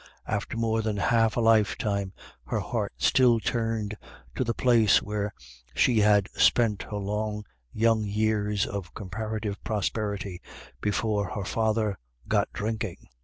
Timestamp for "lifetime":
1.41-2.11